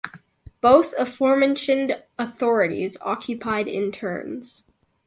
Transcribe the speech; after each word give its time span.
Both 0.61 0.95
aforementioned 0.97 2.01
authorities 2.17 2.97
occupied 3.01 3.67
in 3.67 3.91
turns. 3.91 4.63